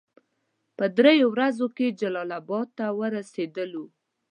[0.77, 3.85] په دریو ورځو کې جلال اباد ته ورسېدلو.